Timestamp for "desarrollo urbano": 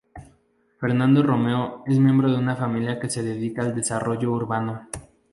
3.75-4.87